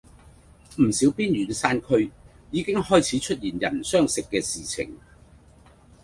[0.79, 2.09] 唔少邊遠山區
[2.49, 4.97] 已經開始出現人相食嘅事情